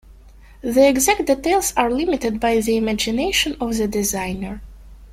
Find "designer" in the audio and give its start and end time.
3.87-4.63